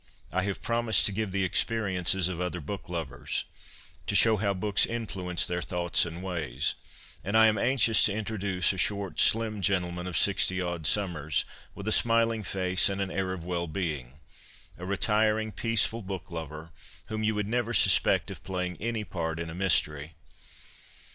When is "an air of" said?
12.99-13.45